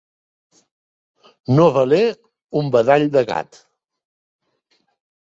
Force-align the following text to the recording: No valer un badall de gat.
No 1.59 1.67
valer 1.75 1.99
un 2.63 2.71
badall 2.77 3.05
de 3.17 3.23
gat. 3.33 3.61